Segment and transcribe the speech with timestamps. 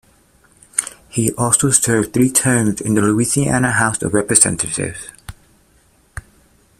[1.09, 5.09] He also served three terms in the Louisiana House of Representatives.